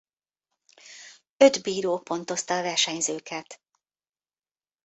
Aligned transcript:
Öt 1.37 1.61
bíró 1.63 1.99
pontozta 1.99 2.57
a 2.57 2.61
versenyzőket. 2.61 3.61